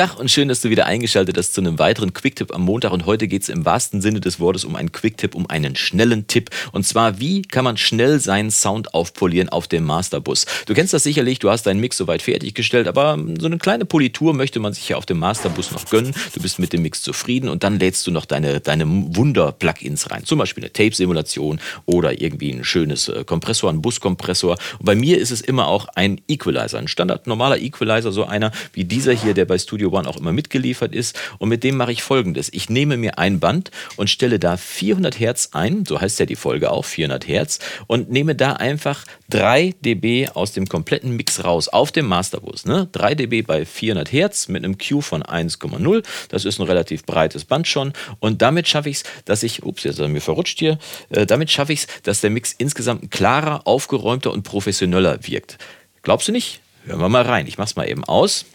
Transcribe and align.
Tag 0.00 0.18
und 0.18 0.30
schön, 0.30 0.48
dass 0.48 0.62
du 0.62 0.70
wieder 0.70 0.86
eingeschaltet 0.86 1.36
hast 1.36 1.52
zu 1.52 1.60
einem 1.60 1.78
weiteren 1.78 2.14
Quicktip 2.14 2.54
am 2.54 2.62
Montag. 2.62 2.90
Und 2.90 3.04
heute 3.04 3.28
geht 3.28 3.42
es 3.42 3.50
im 3.50 3.66
wahrsten 3.66 4.00
Sinne 4.00 4.22
des 4.22 4.40
Wortes 4.40 4.64
um 4.64 4.74
einen 4.74 4.92
Quicktip, 4.92 5.34
um 5.34 5.44
einen 5.50 5.76
schnellen 5.76 6.26
Tipp. 6.26 6.48
Und 6.72 6.86
zwar, 6.86 7.20
wie 7.20 7.42
kann 7.42 7.64
man 7.64 7.76
schnell 7.76 8.18
seinen 8.18 8.50
Sound 8.50 8.94
aufpolieren 8.94 9.50
auf 9.50 9.68
dem 9.68 9.84
Masterbus? 9.84 10.46
Du 10.64 10.72
kennst 10.72 10.94
das 10.94 11.02
sicherlich, 11.02 11.38
du 11.38 11.50
hast 11.50 11.64
deinen 11.64 11.80
Mix 11.80 11.98
soweit 11.98 12.22
fertiggestellt, 12.22 12.88
aber 12.88 13.18
so 13.38 13.44
eine 13.44 13.58
kleine 13.58 13.84
Politur 13.84 14.32
möchte 14.32 14.58
man 14.58 14.72
sich 14.72 14.88
ja 14.88 14.96
auf 14.96 15.04
dem 15.04 15.18
Masterbus 15.18 15.70
noch 15.70 15.84
gönnen. 15.84 16.14
Du 16.32 16.40
bist 16.40 16.58
mit 16.58 16.72
dem 16.72 16.80
Mix 16.80 17.02
zufrieden 17.02 17.50
und 17.50 17.62
dann 17.62 17.78
lädst 17.78 18.06
du 18.06 18.10
noch 18.10 18.24
deine, 18.24 18.60
deine 18.60 18.86
Wunder-Plugins 18.86 20.10
rein. 20.10 20.24
Zum 20.24 20.38
Beispiel 20.38 20.64
eine 20.64 20.72
Tape-Simulation 20.72 21.60
oder 21.84 22.18
irgendwie 22.18 22.52
ein 22.52 22.64
schönes 22.64 23.08
äh, 23.08 23.24
Kompressor, 23.24 23.68
ein 23.68 23.82
Buskompressor. 23.82 24.56
Und 24.78 24.86
bei 24.86 24.94
mir 24.94 25.18
ist 25.18 25.30
es 25.30 25.42
immer 25.42 25.66
auch 25.66 25.88
ein 25.94 26.22
Equalizer, 26.26 26.78
ein 26.78 26.88
Standard 26.88 27.26
normaler 27.26 27.58
Equalizer, 27.58 28.12
so 28.12 28.24
einer 28.24 28.50
wie 28.72 28.84
dieser 28.84 29.12
hier, 29.12 29.34
der 29.34 29.44
bei 29.44 29.58
Studio 29.58 29.89
One 29.90 30.08
auch 30.08 30.16
immer 30.16 30.32
mitgeliefert 30.32 30.94
ist. 30.94 31.18
Und 31.38 31.48
mit 31.48 31.64
dem 31.64 31.76
mache 31.76 31.92
ich 31.92 32.02
folgendes. 32.02 32.52
Ich 32.52 32.70
nehme 32.70 32.96
mir 32.96 33.18
ein 33.18 33.40
Band 33.40 33.70
und 33.96 34.10
stelle 34.10 34.38
da 34.38 34.56
400 34.56 35.18
Hertz 35.18 35.50
ein, 35.52 35.84
so 35.86 36.00
heißt 36.00 36.20
ja 36.20 36.26
die 36.26 36.36
Folge 36.36 36.70
auch, 36.70 36.84
400 36.84 37.26
Hertz, 37.26 37.58
und 37.86 38.10
nehme 38.10 38.34
da 38.34 38.54
einfach 38.54 39.04
3 39.30 39.74
dB 39.80 40.28
aus 40.34 40.52
dem 40.52 40.66
kompletten 40.68 41.16
Mix 41.16 41.44
raus, 41.44 41.68
auf 41.68 41.92
dem 41.92 42.06
Masterbus. 42.06 42.64
Ne? 42.66 42.88
3 42.92 43.14
dB 43.14 43.42
bei 43.42 43.64
400 43.64 44.12
Hertz 44.12 44.48
mit 44.48 44.64
einem 44.64 44.78
Q 44.78 45.00
von 45.00 45.22
1,0. 45.22 46.04
Das 46.28 46.44
ist 46.44 46.58
ein 46.58 46.66
relativ 46.66 47.04
breites 47.04 47.44
Band 47.44 47.68
schon. 47.68 47.92
Und 48.18 48.42
damit 48.42 48.68
schaffe 48.68 48.90
ich 48.90 48.98
es, 48.98 49.04
dass 49.24 49.42
ich, 49.42 49.62
ups, 49.62 49.84
jetzt 49.84 49.98
mir 49.98 50.20
verrutscht 50.20 50.58
hier, 50.58 50.78
äh, 51.10 51.26
damit 51.26 51.50
schaffe 51.50 51.72
ich 51.72 51.80
es, 51.80 51.86
dass 52.02 52.20
der 52.20 52.30
Mix 52.30 52.54
insgesamt 52.56 53.10
klarer, 53.10 53.66
aufgeräumter 53.66 54.32
und 54.32 54.42
professioneller 54.42 55.18
wirkt. 55.26 55.58
Glaubst 56.02 56.28
du 56.28 56.32
nicht? 56.32 56.60
Hören 56.84 57.00
wir 57.00 57.08
mal 57.08 57.22
rein. 57.22 57.46
Ich 57.46 57.58
mache 57.58 57.66
es 57.66 57.76
mal 57.76 57.88
eben 57.88 58.04
aus. 58.04 58.46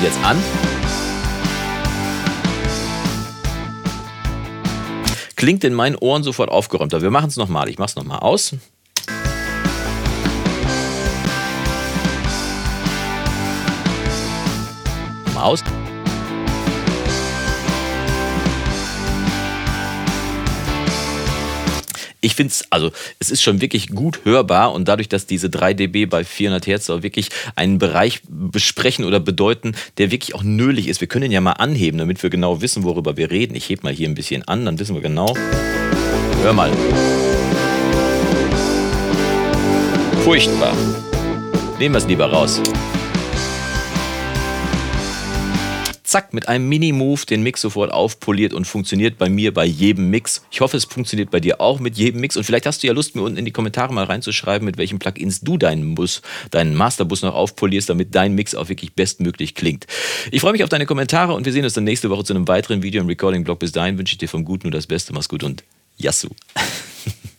Und 0.00 0.06
jetzt 0.06 0.24
an. 0.24 0.42
Klingt 5.36 5.62
in 5.62 5.74
meinen 5.74 5.94
Ohren 5.96 6.22
sofort 6.22 6.48
aufgeräumter. 6.48 7.02
Wir 7.02 7.10
machen 7.10 7.28
es 7.28 7.36
nochmal. 7.36 7.68
Ich 7.68 7.78
mache 7.78 7.90
es 7.90 7.96
nochmal 7.96 8.20
aus. 8.20 8.54
Mal 15.34 15.42
aus. 15.42 15.62
Ich 22.20 22.34
finde 22.34 22.52
es, 22.52 22.64
also 22.70 22.90
es 23.18 23.30
ist 23.30 23.42
schon 23.42 23.60
wirklich 23.60 23.88
gut 23.88 24.20
hörbar 24.24 24.72
und 24.72 24.88
dadurch, 24.88 25.08
dass 25.08 25.26
diese 25.26 25.48
3 25.48 25.74
dB 25.74 26.06
bei 26.06 26.24
400 26.24 26.66
Hertz 26.66 26.90
auch 26.90 27.02
wirklich 27.02 27.30
einen 27.56 27.78
Bereich 27.78 28.20
besprechen 28.28 29.04
oder 29.04 29.20
bedeuten, 29.20 29.74
der 29.98 30.10
wirklich 30.10 30.34
auch 30.34 30.42
nölig 30.42 30.88
ist. 30.88 31.00
Wir 31.00 31.08
können 31.08 31.26
ihn 31.26 31.32
ja 31.32 31.40
mal 31.40 31.52
anheben, 31.52 31.98
damit 31.98 32.22
wir 32.22 32.30
genau 32.30 32.60
wissen, 32.60 32.84
worüber 32.84 33.16
wir 33.16 33.30
reden. 33.30 33.54
Ich 33.54 33.68
hebe 33.68 33.82
mal 33.82 33.92
hier 33.92 34.08
ein 34.08 34.14
bisschen 34.14 34.46
an, 34.46 34.64
dann 34.64 34.78
wissen 34.78 34.94
wir 34.94 35.02
genau. 35.02 35.34
Hör 36.42 36.52
mal. 36.52 36.70
Furchtbar. 40.24 40.74
Nehmen 41.78 41.94
wir 41.94 41.98
es 41.98 42.06
lieber 42.06 42.26
raus. 42.26 42.60
Zack, 46.10 46.34
mit 46.34 46.48
einem 46.48 46.68
Mini-Move 46.68 47.24
den 47.24 47.42
Mix 47.42 47.60
sofort 47.60 47.92
aufpoliert 47.92 48.52
und 48.52 48.66
funktioniert 48.66 49.16
bei 49.16 49.28
mir 49.28 49.54
bei 49.54 49.64
jedem 49.64 50.10
Mix. 50.10 50.42
Ich 50.50 50.60
hoffe, 50.60 50.76
es 50.76 50.84
funktioniert 50.84 51.30
bei 51.30 51.40
dir 51.40 51.60
auch 51.60 51.78
mit 51.78 51.96
jedem 51.96 52.20
Mix. 52.20 52.36
Und 52.36 52.44
vielleicht 52.44 52.66
hast 52.66 52.82
du 52.82 52.88
ja 52.88 52.92
Lust, 52.92 53.14
mir 53.14 53.22
unten 53.22 53.38
in 53.38 53.44
die 53.44 53.52
Kommentare 53.52 53.94
mal 53.94 54.04
reinzuschreiben, 54.04 54.66
mit 54.66 54.76
welchen 54.76 54.98
Plugins 54.98 55.40
du 55.40 55.56
deinen 55.56 55.94
Bus, 55.94 56.22
deinen 56.50 56.74
Masterbus 56.74 57.22
noch 57.22 57.34
aufpolierst, 57.34 57.88
damit 57.88 58.14
dein 58.14 58.34
Mix 58.34 58.54
auch 58.54 58.68
wirklich 58.68 58.92
bestmöglich 58.94 59.54
klingt. 59.54 59.86
Ich 60.30 60.40
freue 60.40 60.52
mich 60.52 60.64
auf 60.64 60.68
deine 60.68 60.86
Kommentare 60.86 61.34
und 61.34 61.46
wir 61.46 61.52
sehen 61.52 61.64
uns 61.64 61.74
dann 61.74 61.84
nächste 61.84 62.10
Woche 62.10 62.24
zu 62.24 62.34
einem 62.34 62.48
weiteren 62.48 62.82
Video 62.82 63.00
im 63.00 63.06
Recording-Blog. 63.06 63.60
Bis 63.60 63.72
dahin 63.72 63.96
wünsche 63.96 64.14
ich 64.14 64.18
dir 64.18 64.28
vom 64.28 64.44
Guten 64.44 64.66
nur 64.68 64.72
das 64.72 64.86
Beste. 64.86 65.12
Mach's 65.12 65.28
gut 65.28 65.44
und 65.44 65.62
Yassou. 65.96 66.30